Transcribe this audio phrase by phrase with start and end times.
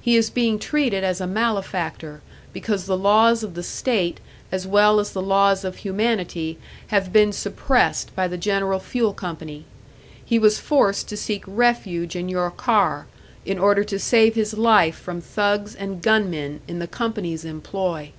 [0.00, 2.22] He is being treated as a malefactor,
[2.54, 4.18] because the laws of the state,
[4.50, 6.56] as well as the laws of humanity,
[6.86, 9.66] have been suppressed by the General Fuel Company;
[10.24, 13.08] he was forced to seek refuge in your car,
[13.44, 18.12] in order to save his life from thugs and gunmen in the company's employ!"